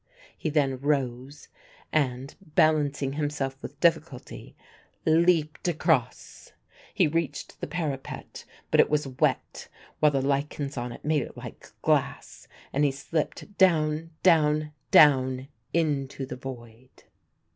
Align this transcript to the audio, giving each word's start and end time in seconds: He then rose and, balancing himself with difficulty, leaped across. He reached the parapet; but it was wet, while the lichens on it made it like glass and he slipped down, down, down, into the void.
He 0.35 0.49
then 0.49 0.79
rose 0.79 1.47
and, 1.93 2.33
balancing 2.41 3.13
himself 3.13 3.55
with 3.61 3.79
difficulty, 3.79 4.55
leaped 5.05 5.67
across. 5.67 6.53
He 6.91 7.07
reached 7.07 7.61
the 7.61 7.67
parapet; 7.67 8.43
but 8.71 8.79
it 8.79 8.89
was 8.89 9.05
wet, 9.05 9.67
while 9.99 10.11
the 10.11 10.23
lichens 10.23 10.75
on 10.75 10.91
it 10.91 11.05
made 11.05 11.21
it 11.21 11.37
like 11.37 11.69
glass 11.83 12.47
and 12.73 12.83
he 12.83 12.89
slipped 12.91 13.55
down, 13.59 14.09
down, 14.23 14.71
down, 14.89 15.49
into 15.71 16.25
the 16.25 16.35
void. 16.35 17.03